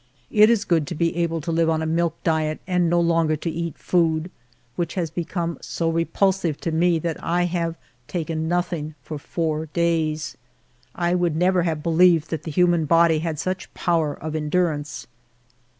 It 0.31 0.49
is 0.49 0.65
good 0.65 0.87
to 0.87 0.95
be 0.95 1.15
able 1.17 1.41
to 1.41 1.51
live 1.51 1.69
on 1.69 1.83
a 1.83 1.85
milk 1.85 2.15
diet 2.23 2.59
and 2.65 2.89
no 2.89 2.99
longer 2.99 3.35
to 3.35 3.49
eat 3.51 3.77
food, 3.77 4.31
which 4.75 4.95
has 4.95 5.11
become 5.11 5.59
so 5.61 5.91
repulsive 5.91 6.59
to 6.61 6.71
me 6.71 6.97
that 6.97 7.23
I 7.23 7.45
have 7.45 7.75
taken 8.07 8.47
nothing 8.47 8.95
for 9.03 9.19
four 9.19 9.67
days. 9.67 10.35
I 10.95 11.13
would 11.13 11.35
never 11.35 11.61
have 11.61 11.83
believed 11.83 12.31
that 12.31 12.41
the 12.41 12.51
human 12.51 12.85
body 12.85 13.19
had 13.19 13.37
such 13.37 13.71
power 13.75 14.15
of 14.15 14.35
endurance. 14.35 15.05